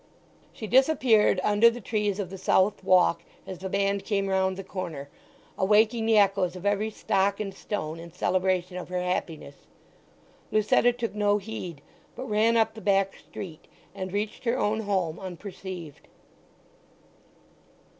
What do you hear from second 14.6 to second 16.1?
home unperceived.